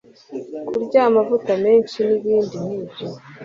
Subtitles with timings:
[0.67, 3.05] kurya amavuta menshi n’ibindi nk'ibyo